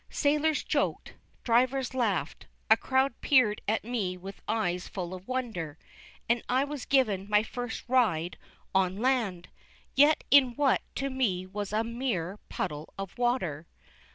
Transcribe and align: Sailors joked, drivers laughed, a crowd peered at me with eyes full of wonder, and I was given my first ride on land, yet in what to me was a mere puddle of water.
Sailors 0.09 0.63
joked, 0.63 1.13
drivers 1.43 1.93
laughed, 1.93 2.47
a 2.71 2.75
crowd 2.75 3.13
peered 3.21 3.61
at 3.67 3.83
me 3.83 4.17
with 4.17 4.41
eyes 4.47 4.87
full 4.87 5.13
of 5.13 5.27
wonder, 5.27 5.77
and 6.27 6.41
I 6.49 6.63
was 6.63 6.85
given 6.85 7.29
my 7.29 7.43
first 7.43 7.83
ride 7.87 8.35
on 8.73 8.97
land, 8.97 9.49
yet 9.93 10.23
in 10.31 10.55
what 10.55 10.81
to 10.95 11.11
me 11.11 11.45
was 11.45 11.71
a 11.71 11.83
mere 11.83 12.37
puddle 12.49 12.91
of 12.97 13.15
water. 13.19 13.67